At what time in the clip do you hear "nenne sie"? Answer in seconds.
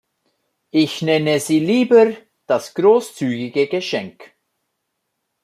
1.03-1.59